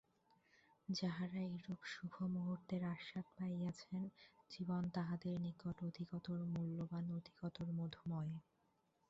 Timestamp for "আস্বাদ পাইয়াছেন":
2.93-4.01